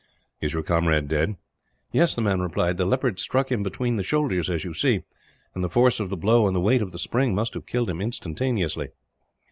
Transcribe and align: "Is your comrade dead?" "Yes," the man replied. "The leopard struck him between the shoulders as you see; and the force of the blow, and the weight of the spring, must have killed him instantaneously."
"Is 0.41 0.53
your 0.53 0.63
comrade 0.63 1.07
dead?" 1.07 1.35
"Yes," 1.91 2.15
the 2.15 2.23
man 2.23 2.39
replied. 2.39 2.77
"The 2.77 2.87
leopard 2.87 3.19
struck 3.19 3.51
him 3.51 3.61
between 3.61 3.97
the 3.97 4.01
shoulders 4.01 4.49
as 4.49 4.63
you 4.63 4.73
see; 4.73 5.03
and 5.53 5.63
the 5.63 5.69
force 5.69 5.99
of 5.99 6.09
the 6.09 6.17
blow, 6.17 6.47
and 6.47 6.55
the 6.55 6.59
weight 6.59 6.81
of 6.81 6.91
the 6.91 6.97
spring, 6.97 7.35
must 7.35 7.53
have 7.53 7.67
killed 7.67 7.91
him 7.91 8.01
instantaneously." 8.01 8.87